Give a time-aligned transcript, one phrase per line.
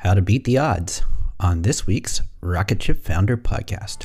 [0.00, 1.02] How to Beat the Odds
[1.40, 4.04] on this week's Rocket Ship Founder Podcast.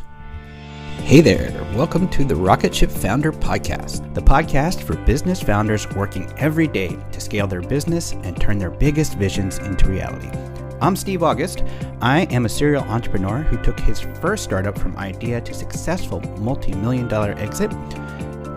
[1.02, 6.32] Hey there, welcome to the Rocket Ship Founder Podcast, the podcast for business founders working
[6.38, 10.30] every day to scale their business and turn their biggest visions into reality.
[10.80, 11.62] I'm Steve August.
[12.00, 16.74] I am a serial entrepreneur who took his first startup from idea to successful multi
[16.74, 17.72] million dollar exit.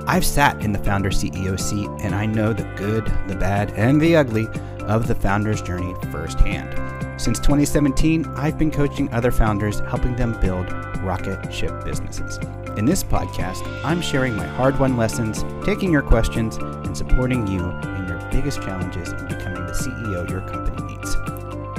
[0.06, 4.00] I've sat in the founder CEO seat and I know the good, the bad, and
[4.00, 4.46] the ugly
[4.82, 6.83] of the founder's journey firsthand.
[7.24, 10.70] Since 2017, I've been coaching other founders, helping them build
[11.00, 12.36] rocket ship businesses.
[12.76, 17.60] In this podcast, I'm sharing my hard won lessons, taking your questions, and supporting you
[17.64, 21.16] in your biggest challenges in becoming the CEO your company needs.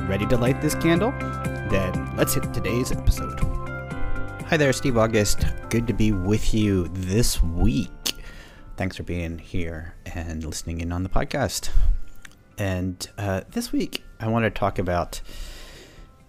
[0.09, 1.11] Ready to light this candle?
[1.69, 3.39] Then let's hit today's episode.
[4.47, 5.45] Hi there, Steve August.
[5.69, 8.15] Good to be with you this week.
[8.77, 11.69] Thanks for being here and listening in on the podcast.
[12.57, 15.21] And uh, this week, I want to talk about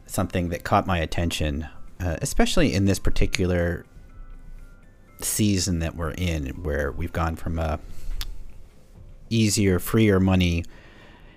[0.06, 1.68] something that caught my attention,
[2.00, 3.84] uh, especially in this particular
[5.20, 7.78] season that we're in, where we've gone from a
[9.30, 10.64] easier, freer money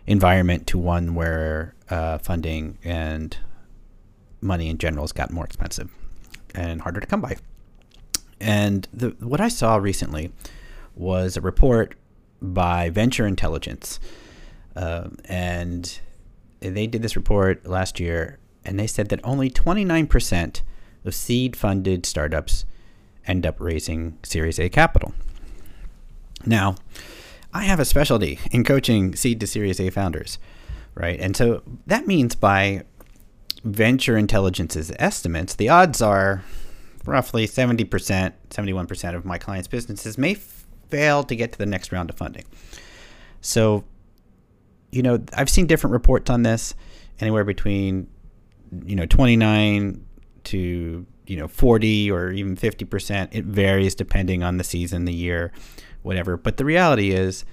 [0.06, 3.38] environment to one where uh, funding and
[4.42, 5.90] money in general has gotten more expensive
[6.56, 7.36] and harder to come by.
[8.40, 10.32] And the, what I saw recently
[10.95, 11.95] was a report
[12.42, 14.00] by Venture Intelligence.
[14.76, 16.00] Uh, and
[16.60, 20.62] they did this report last year, and they said that only 29%
[21.06, 22.66] of seed funded startups
[23.26, 25.14] end up raising Series A capital.
[26.46, 26.76] Now,
[27.54, 30.38] I have a specialty in coaching seed to Series A founders,
[30.96, 31.20] right?
[31.20, 32.84] And so that means by
[33.64, 36.44] Venture Intelligence's estimates, the odds are
[37.06, 40.36] roughly 70%, 71% of my clients' businesses may
[40.90, 42.46] fail to get to the next round of funding.
[43.42, 43.84] So
[44.92, 46.76] you know, I've seen different reports on this,
[47.20, 48.08] anywhere between,
[48.86, 50.06] you know, 29
[50.45, 53.30] to, you know, 40 or even 50%.
[53.32, 55.52] It varies depending on the season, the year,
[56.02, 56.38] whatever.
[56.38, 57.45] But the reality is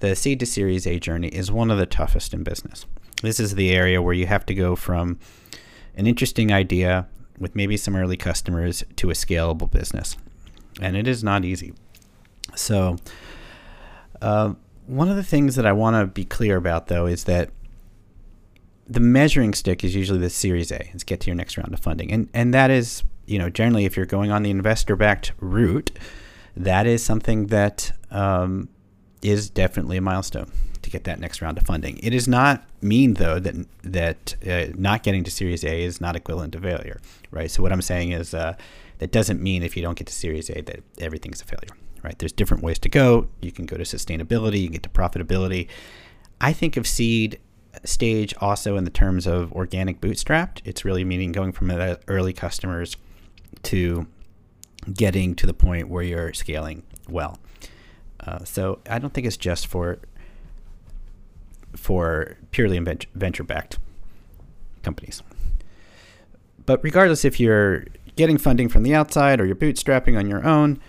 [0.00, 2.86] the seed to series A journey is one of the toughest in business.
[3.22, 5.18] This is the area where you have to go from
[5.94, 7.06] an interesting idea
[7.38, 10.16] with maybe some early customers to a scalable business.
[10.80, 11.74] And it is not easy.
[12.54, 12.96] So,
[14.20, 14.54] uh,
[14.86, 17.50] one of the things that I want to be clear about, though, is that
[18.88, 20.90] the measuring stick is usually the Series A.
[20.92, 23.84] It's get to your next round of funding, and and that is, you know, generally
[23.84, 25.90] if you're going on the investor-backed route,
[26.56, 28.68] that is something that um,
[29.22, 30.50] is definitely a milestone
[30.82, 31.98] to get that next round of funding.
[31.98, 36.16] It does not mean though that that uh, not getting to Series A is not
[36.16, 37.00] equivalent to failure,
[37.30, 37.50] right?
[37.50, 38.56] So what I'm saying is uh,
[38.98, 42.18] that doesn't mean if you don't get to Series A that everything's a failure right?
[42.18, 43.28] There's different ways to go.
[43.40, 45.68] You can go to sustainability, you get to profitability.
[46.40, 47.38] I think of seed
[47.84, 50.60] stage also in the terms of organic bootstrapped.
[50.64, 51.70] It's really meaning going from
[52.08, 52.96] early customers
[53.64, 54.06] to
[54.92, 57.38] getting to the point where you're scaling well.
[58.20, 59.98] Uh, so I don't think it's just for
[61.74, 63.78] for purely venture backed
[64.82, 65.22] companies.
[66.66, 70.80] But regardless if you're getting funding from the outside or you're bootstrapping on your own,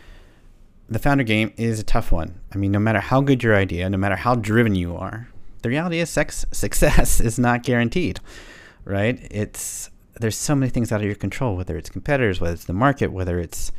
[0.90, 2.40] the founder game is a tough one.
[2.54, 5.30] I mean, no matter how good your idea, no matter how driven you are,
[5.62, 8.20] the reality is sex, success is not guaranteed,
[8.86, 9.20] right?
[9.32, 9.90] It's
[10.20, 13.12] there's so many things out of your control, whether it's competitors, whether it's the market,
[13.12, 13.72] whether it's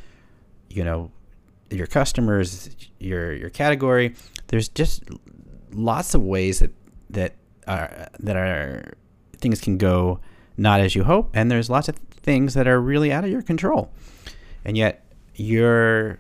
[0.69, 1.11] you know
[1.71, 4.15] your customers, your your category.
[4.49, 5.05] There's just
[5.73, 6.73] lots of ways that
[7.11, 7.35] that
[7.67, 8.95] are that are
[9.37, 10.21] things can go
[10.57, 13.43] not as you hope, and there's lots of things that are really out of your
[13.43, 13.93] control,
[14.65, 15.05] and yet
[15.37, 16.19] you're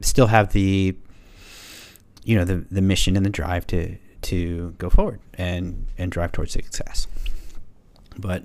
[0.00, 0.96] still have the
[2.24, 6.32] you know the the mission and the drive to to go forward and and drive
[6.32, 7.06] towards success.
[8.18, 8.44] But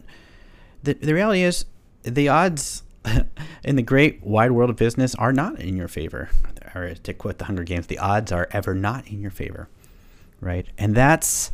[0.84, 1.66] the the reality is
[2.04, 2.84] the odds
[3.64, 6.30] in the great wide world of business are not in your favor.
[6.74, 9.68] Or to quote the Hunger Games, the odds are ever not in your favor,
[10.40, 10.66] right?
[10.78, 11.52] And that's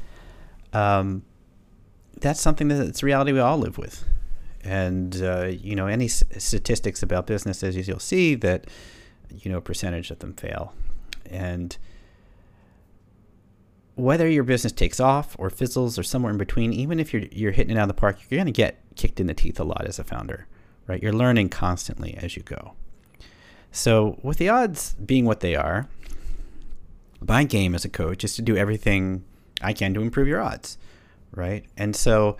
[0.73, 1.23] um,
[2.19, 4.03] that's something that's reality we all live with.
[4.63, 8.67] And uh, you know, any statistics about businesses, you'll see that
[9.29, 10.73] you know, percentage of them fail.
[11.29, 11.77] And
[13.95, 17.51] whether your business takes off or fizzles or somewhere in between, even if you're you're
[17.51, 19.63] hitting it out of the park, you're going to get kicked in the teeth a
[19.63, 20.47] lot as a founder,
[20.87, 21.01] right?
[21.01, 22.73] You're learning constantly as you go.
[23.71, 25.89] So, with the odds being what they are,
[27.27, 29.23] my game as a coach is to do everything
[29.61, 30.77] I can to improve your odds,
[31.31, 31.65] right?
[31.75, 32.37] And so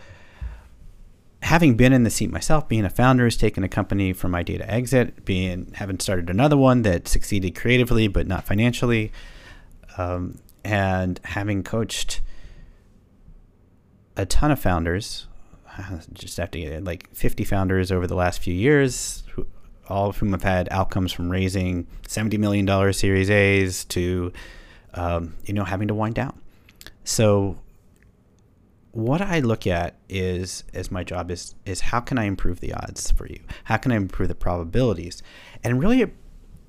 [1.48, 4.58] having been in the seat myself, being a founder who's taken a company from idea
[4.58, 9.14] to exit, being having started another one that succeeded creatively but not financially,
[9.98, 12.20] um, and having coached
[14.18, 15.28] a ton of founders,
[16.14, 19.48] just have to get like 50 founders over the last few years, who,
[19.88, 24.34] all of whom have had outcomes from raising $70 million Series A's to,
[24.96, 26.38] um, you know, having to wind down.
[27.06, 27.58] So
[28.98, 32.74] what I look at is as my job is is how can I improve the
[32.74, 33.40] odds for you?
[33.66, 35.22] How can I improve the probabilities?
[35.64, 36.12] And really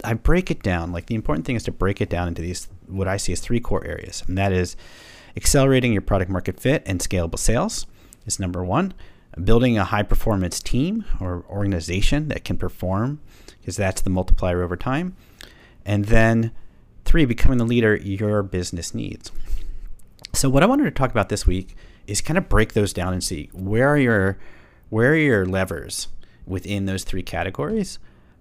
[0.04, 0.92] I break it down.
[0.92, 3.40] Like the important thing is to break it down into these what I see as
[3.40, 4.22] three core areas.
[4.28, 4.76] And that is
[5.38, 7.86] accelerating your product market fit and scalable sales
[8.26, 8.92] is number 1.
[9.42, 13.22] Building a high performance team or organization that can perform
[13.58, 15.16] because that's the multiplier over time.
[15.86, 16.52] And then
[17.06, 19.32] 3 becoming the leader your business needs.
[20.34, 21.74] So what I wanted to talk about this week
[22.08, 24.38] is kind of break those down and see where are your
[24.88, 26.08] where are your levers
[26.46, 27.98] within those three categories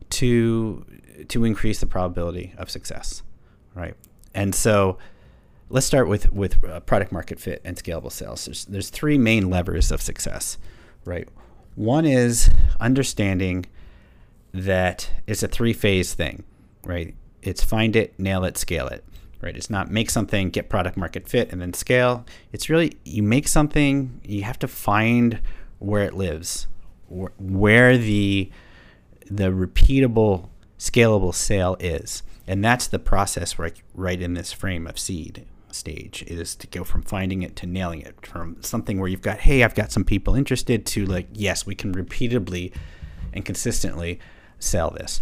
[0.10, 0.86] to
[1.28, 3.22] to increase the probability of success,
[3.76, 3.94] right?
[4.34, 4.98] And so
[5.70, 8.46] let's start with with uh, product market fit and scalable sales.
[8.46, 10.58] There's there's three main levers of success,
[11.04, 11.28] right?
[11.76, 12.50] One is
[12.80, 13.66] understanding
[14.54, 16.44] that it's a three phase thing,
[16.86, 17.14] right?
[17.42, 19.04] It's find it, nail it, scale it
[19.42, 19.56] right?
[19.56, 22.26] It's not make something, get product market fit, and then scale.
[22.52, 25.40] It's really you make something, you have to find
[25.80, 26.68] where it lives,
[27.08, 28.52] where the
[29.30, 30.50] the repeatable,
[30.80, 36.24] scalable sale is, and that's the process right right in this frame of seed stage
[36.28, 39.64] is to go from finding it to nailing it from something where you've got hey
[39.64, 42.72] i've got some people interested to like yes we can repeatedly
[43.34, 44.20] and consistently
[44.60, 45.22] sell this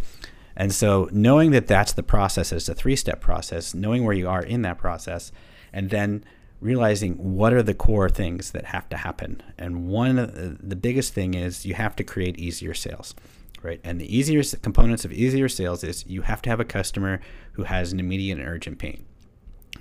[0.56, 4.30] and so knowing that that's the process it's a three step process, knowing where you
[4.30, 5.32] are in that process,
[5.74, 6.24] and then
[6.62, 9.42] realizing what are the core things that have to happen.
[9.58, 13.14] And one of the biggest thing is you have to create easier sales,
[13.62, 13.82] right?
[13.84, 17.20] And the easier components of easier sales is you have to have a customer
[17.54, 19.06] who has an immediate and urgent pain,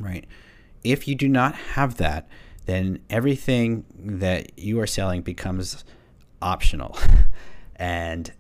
[0.01, 0.27] right?
[0.83, 2.29] If you do not have that,
[2.67, 5.85] then everything that you are selling becomes
[6.43, 6.99] optional.
[7.77, 8.33] and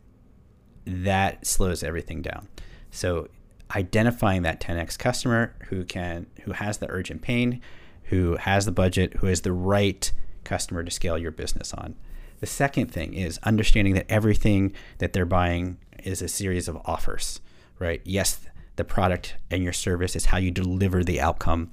[0.86, 2.48] that slows everything down.
[2.90, 3.28] So
[3.74, 7.60] identifying that 10x customer who can who has the urgent pain,
[8.04, 10.12] who has the budget, who is the right
[10.44, 11.96] customer to scale your business on.
[12.40, 17.40] The second thing is understanding that everything that they're buying is a series of offers,
[17.78, 18.02] right?
[18.04, 18.40] Yes,
[18.76, 21.70] the product and your service is how you deliver the outcome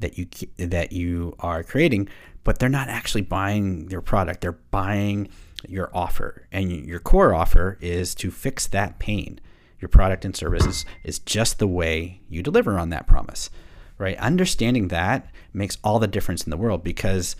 [0.00, 0.26] that you
[0.56, 2.08] that you are creating,
[2.42, 4.40] but they're not actually buying your product.
[4.40, 5.28] They're buying
[5.68, 6.46] your offer.
[6.52, 9.40] And your core offer is to fix that pain.
[9.80, 13.50] Your product and services is just the way you deliver on that promise,
[13.98, 14.16] right?
[14.18, 17.36] Understanding that makes all the difference in the world because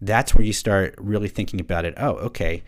[0.00, 1.94] that's where you start really thinking about it.
[1.96, 2.62] Oh, okay,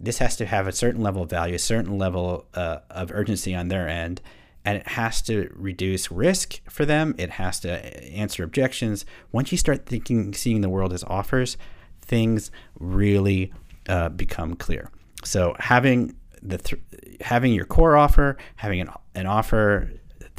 [0.00, 3.54] this has to have a certain level of value, a certain level uh, of urgency
[3.54, 4.20] on their end,
[4.64, 7.14] and it has to reduce risk for them.
[7.18, 9.04] It has to answer objections.
[9.30, 11.56] Once you start thinking, seeing the world as offers,
[12.00, 13.52] things really
[13.88, 14.90] uh, become clear.
[15.24, 16.82] So having the th-
[17.20, 19.90] having your core offer, having an, an offer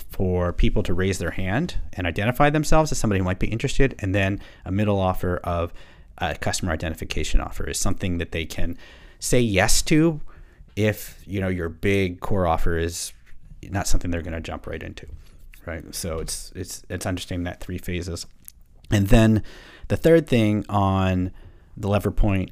[0.10, 3.96] for people to raise their hand and identify themselves as somebody who might be interested,
[4.00, 5.74] and then a middle offer of
[6.18, 8.78] a customer identification offer is something that they can
[9.20, 10.22] say yes to
[10.76, 13.14] if you know your big core offer is
[13.70, 15.08] not something they're going to jump right into
[15.66, 18.26] right so it's it's it's understanding that three phases
[18.92, 19.44] and then
[19.88, 21.32] the third thing on
[21.76, 22.52] the lever point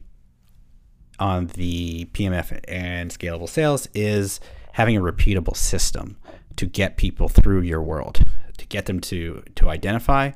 [1.20, 4.39] on the PMF and scalable sales is
[4.74, 6.17] having a repeatable system
[6.55, 8.24] to get people through your world,
[8.58, 10.32] to get them to to identify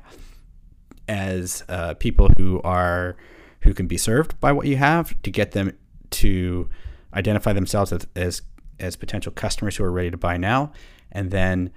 [1.08, 3.16] as uh, people who are
[3.60, 5.76] who can be served by what you have, to get them
[6.10, 6.68] to
[7.14, 8.42] identify themselves as as,
[8.78, 10.72] as potential customers who are ready to buy now,
[11.12, 11.70] and then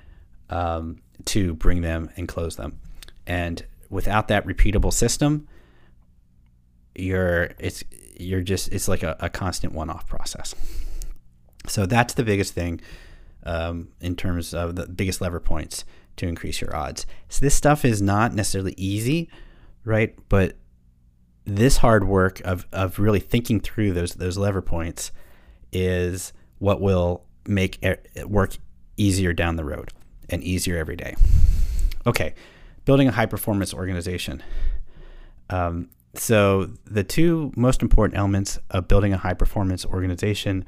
[0.49, 2.79] um, to bring them and close them.
[3.25, 5.47] And without that repeatable system,
[6.95, 7.83] you're it's
[8.21, 10.55] you're just it's like a, a constant one-off process.
[11.67, 12.81] So that's the biggest thing
[13.43, 15.85] um, in terms of the biggest lever points
[16.17, 17.05] to increase your odds.
[17.29, 19.29] So this stuff is not necessarily easy,
[19.85, 20.17] right?
[20.29, 20.57] But
[21.45, 25.11] this hard work of, of really thinking through those those lever points
[25.71, 27.83] is what will make
[28.25, 28.57] work
[28.97, 29.91] easier down the road
[30.29, 31.15] and easier every day.
[32.05, 32.35] Okay,
[32.85, 34.43] building a high performance organization.
[35.49, 40.65] Um, so, the two most important elements of building a high performance organization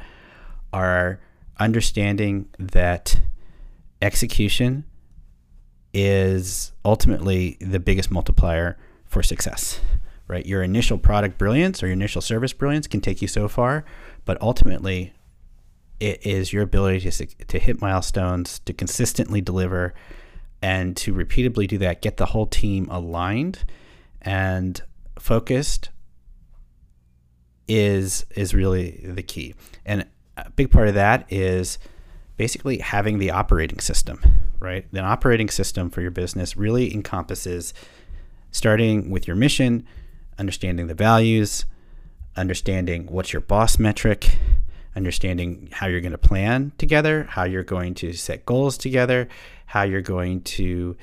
[0.72, 1.20] are
[1.60, 3.20] understanding that
[4.02, 4.86] execution
[5.94, 9.82] is ultimately the biggest multiplier for success,
[10.28, 10.46] right?
[10.46, 13.84] Your initial product brilliance or your initial service brilliance can take you so far,
[14.24, 15.14] but ultimately,
[16.00, 19.94] it is your ability to, to hit milestones, to consistently deliver,
[20.62, 23.66] and to repeatedly do that, get the whole team aligned
[24.22, 24.82] and
[25.24, 25.90] focused
[27.66, 29.56] is is really the key.
[29.86, 31.80] And a big part of that is
[32.36, 34.20] basically having the operating system,
[34.60, 34.86] right?
[34.92, 37.74] The operating system for your business really encompasses
[38.52, 39.88] starting with your mission,
[40.38, 41.66] understanding the values,
[42.36, 44.38] understanding what's your boss metric,
[44.94, 49.30] understanding how you're going to plan together, how you're going to set goals together,
[49.68, 50.98] how you're going to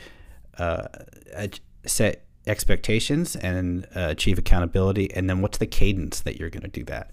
[0.58, 0.88] uh,
[1.86, 6.68] set expectations and uh, achieve accountability, and then what's the cadence that you're going to
[6.68, 7.10] do that,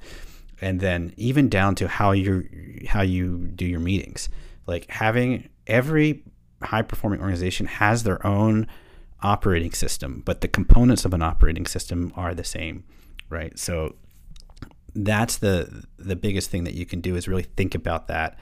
[0.61, 2.47] and then even down to how you
[2.87, 4.29] how you do your meetings.
[4.65, 6.23] Like having every
[6.61, 8.67] high performing organization has their own
[9.21, 12.83] operating system, but the components of an operating system are the same,
[13.29, 13.57] right?
[13.57, 13.95] So
[14.95, 18.37] that's the the biggest thing that you can do is really think about that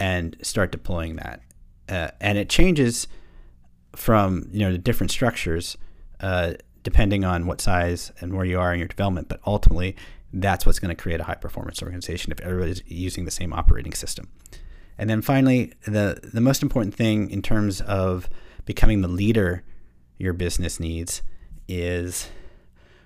[0.00, 1.40] and start deploying that.
[1.88, 3.08] Uh, and it changes
[3.96, 5.76] from you know the different structures
[6.20, 9.28] uh, depending on what size and where you are in your development.
[9.28, 9.96] But ultimately,
[10.32, 13.92] that's what's going to create a high performance organization if everybody's using the same operating
[13.92, 14.28] system.
[14.98, 18.28] And then finally, the the most important thing in terms of
[18.64, 19.62] becoming the leader
[20.18, 21.22] your business needs
[21.68, 22.28] is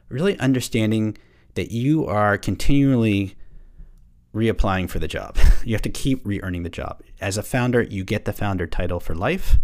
[0.09, 1.19] really understanding
[1.55, 3.37] that you are continually
[4.35, 5.37] reapplying for the job.
[5.65, 7.05] You have to keep re earning the job.
[7.21, 9.59] As a founder, you get the founder title for life.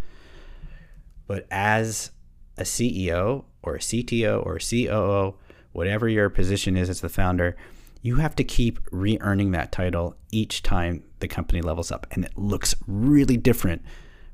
[1.27, 2.13] But as
[2.59, 5.35] a CEO or a CTO or a COO,
[5.73, 7.57] whatever your position is as the founder,
[8.03, 12.07] you have to keep re earning that title each time the company levels up.
[12.11, 13.83] And it looks really different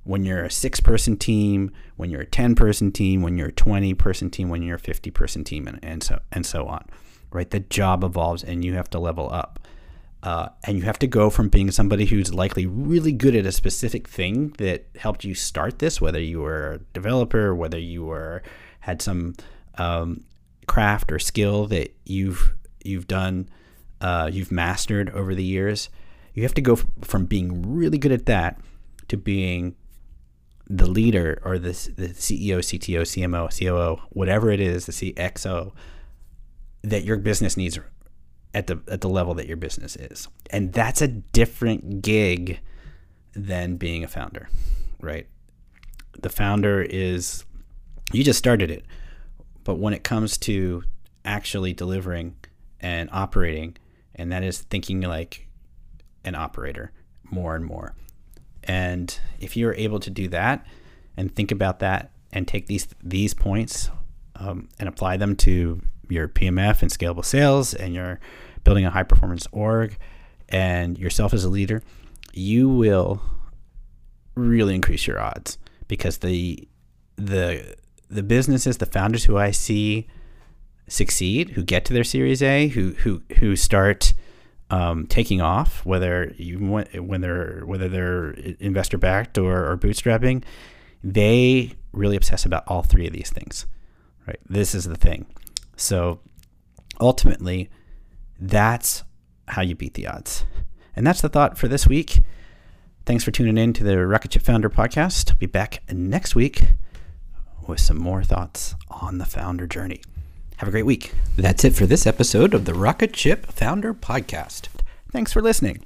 [0.05, 3.53] when you're a six person team, when you're a 10 person team, when you're a
[3.53, 6.85] 20 person team, when you're a 50 person team, and, and, so, and so on
[7.35, 7.51] right?
[7.51, 9.59] The job evolves and you have to level up.
[10.25, 13.53] Uh, and you have to go from being somebody who's likely really good at a
[13.53, 18.43] specific thing that helped you start this, whether you were a developer, whether you were
[18.81, 19.35] had some
[19.77, 20.25] um,
[20.67, 23.51] craft or skill that you've you've done,
[24.01, 25.91] uh, you've mastered over the years.
[26.33, 28.59] You have to go from being really good at that
[29.09, 29.77] to being
[30.67, 35.73] the leader or the, the CEO, CTO, CMO, COO, whatever it is, the CXO
[36.83, 37.79] that your business needs
[38.55, 40.29] at the at the level that your business is.
[40.51, 42.61] And that's a different gig
[43.35, 44.49] than being a founder,
[45.01, 45.27] right?
[46.19, 47.45] The founder is
[48.13, 48.85] you just started it.
[49.65, 50.85] But when it comes to
[51.25, 52.37] actually delivering
[52.81, 53.77] and operating,
[54.15, 55.49] and that is thinking like
[56.25, 56.93] an operator
[57.25, 57.95] more and more.
[58.63, 60.67] And if you're able to do that
[61.17, 63.91] and think about that and take these these points
[64.37, 65.81] um, and apply them to
[66.15, 68.21] your PMF and scalable sales and you're
[68.63, 69.99] building a high performance org
[70.49, 71.83] and yourself as a leader,
[72.33, 73.21] you will
[74.35, 76.69] really increase your odds because the
[77.17, 77.77] the
[78.09, 80.07] the businesses, the founders who I see
[80.89, 84.15] succeed, who get to their Series A, who who who start
[84.71, 88.31] um, taking off, whether you when they're whether they're
[88.61, 90.43] investor backed or, or bootstrapping,
[91.03, 93.67] they really obsess about all three of these things.
[94.27, 94.39] Right.
[94.49, 95.27] This is the thing.
[95.77, 96.21] So
[97.01, 97.71] ultimately,
[98.39, 99.05] that's
[99.49, 100.45] how you beat the odds.
[100.97, 102.19] And that's the thought for this week.
[103.07, 105.33] Thanks for tuning in to the Rocket Ship Founder podcast.
[105.33, 106.63] I'll be back next week
[107.67, 110.01] with some more thoughts on the founder journey.
[110.59, 111.13] Have a great week.
[111.37, 114.69] That's it for this episode of the Rocket Ship Founder podcast.
[115.11, 115.85] Thanks for listening.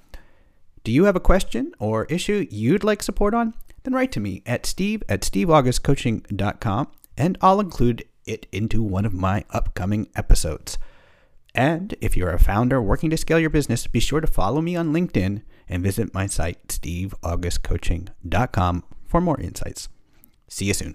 [0.85, 3.54] Do you have a question or issue you'd like support on?
[3.83, 9.14] Then write to me at steve at steveaugustcoaching.com and I'll include it into one of
[9.14, 10.78] my upcoming episodes.
[11.54, 14.76] And if you're a founder working to scale your business, be sure to follow me
[14.76, 19.88] on LinkedIn and visit my site, steveaugustcoaching.com, for more insights.
[20.49, 20.94] See you soon.